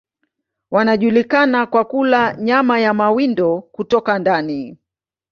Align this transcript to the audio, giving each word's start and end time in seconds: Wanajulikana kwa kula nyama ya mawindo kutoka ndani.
Wanajulikana 0.71 1.65
kwa 1.65 1.85
kula 1.85 2.35
nyama 2.35 2.79
ya 2.79 2.93
mawindo 2.93 3.61
kutoka 3.61 4.19
ndani. 4.19 4.77